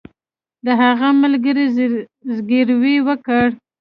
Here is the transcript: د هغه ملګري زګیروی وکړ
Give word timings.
د 0.65 0.67
هغه 0.81 1.09
ملګري 1.21 1.65
زګیروی 2.35 2.95
وکړ 3.07 3.45